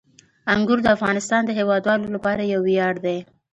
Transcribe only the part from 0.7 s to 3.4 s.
د افغانستان د هیوادوالو لپاره یو ویاړ دی.